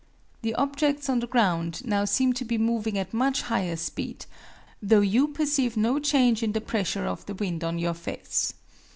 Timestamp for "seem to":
2.05-2.43